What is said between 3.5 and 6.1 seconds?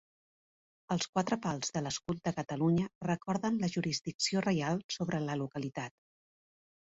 la jurisdicció reial sobre la localitat.